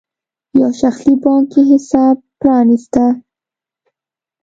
یو 0.59 0.69
شخصي 0.81 1.13
بانکي 1.23 1.61
حساب 1.71 2.15
پرانېسته. 2.39 3.05